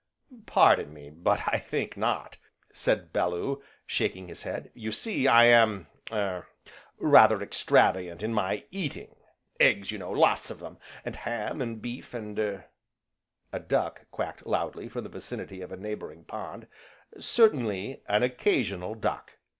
[0.47, 1.11] "Pardon me!
[1.11, 2.39] but I think not,"
[2.73, 6.47] said Bellew, shaking his head, "you see, I am er
[6.97, 9.15] rather extravagant in my eating,
[9.59, 12.65] eggs, you know, lots of 'em, and ham, and beef, and er
[13.53, 16.65] (a duck quacked loudly from the vicinity of a neighbouring pond),
[17.19, 19.33] certainly, an occasional duck!